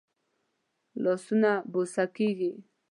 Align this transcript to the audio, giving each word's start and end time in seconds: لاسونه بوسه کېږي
لاسونه 1.03 1.51
بوسه 1.71 2.03
کېږي 2.15 2.51